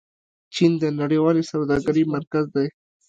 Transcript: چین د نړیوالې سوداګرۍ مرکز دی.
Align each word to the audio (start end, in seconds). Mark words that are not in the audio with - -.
چین 0.53 0.71
د 0.83 0.83
نړیوالې 0.99 1.43
سوداګرۍ 1.51 2.03
مرکز 2.15 2.45
دی. 2.55 2.67